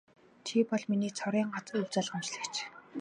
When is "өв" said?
1.77-1.85